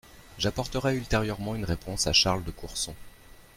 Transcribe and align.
J’apporterai 0.39 0.95
ultérieurement 0.97 1.53
une 1.53 1.63
réponse 1.63 2.07
à 2.07 2.11
Charles 2.13 2.43
de 2.43 2.49
Courson. 2.49 2.95